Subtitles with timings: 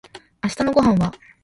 [0.43, 1.13] 明日のご飯は